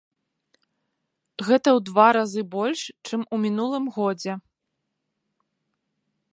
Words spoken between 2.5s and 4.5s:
больш, чым у мінулым годзе.